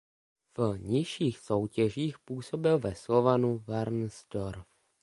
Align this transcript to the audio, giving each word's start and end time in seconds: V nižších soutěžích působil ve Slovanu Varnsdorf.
V 0.57 0.77
nižších 0.79 1.39
soutěžích 1.39 2.19
působil 2.19 2.79
ve 2.79 2.95
Slovanu 2.95 3.63
Varnsdorf. 3.67 4.65